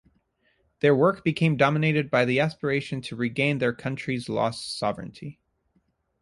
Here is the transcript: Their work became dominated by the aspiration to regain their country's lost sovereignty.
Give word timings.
Their 0.79 0.95
work 0.95 1.23
became 1.23 1.57
dominated 1.57 2.09
by 2.09 2.25
the 2.25 2.39
aspiration 2.39 3.01
to 3.01 3.15
regain 3.15 3.59
their 3.59 3.71
country's 3.71 4.29
lost 4.29 4.75
sovereignty. 4.75 5.39